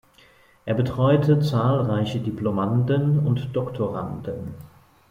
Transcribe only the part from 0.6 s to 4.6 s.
Er betreute zahlreiche Diplomanden und Doktoranden.